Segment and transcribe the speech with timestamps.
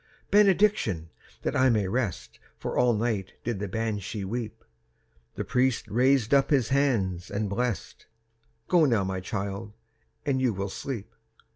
[0.31, 1.11] "Benediction,
[1.43, 4.63] that I may rest, For all night did the Banshee weep."
[5.35, 8.07] The priest raised up his hands and blest—
[8.67, 9.73] "Go now, my child,
[10.25, 11.13] and you will sleep."